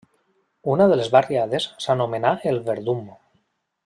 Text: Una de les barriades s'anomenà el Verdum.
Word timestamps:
Una 0.75 0.87
de 0.91 0.95
les 1.01 1.11
barriades 1.17 1.67
s'anomenà 1.85 2.31
el 2.53 2.57
Verdum. 2.71 3.05